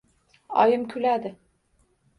[0.63, 1.35] Oyim kuladi.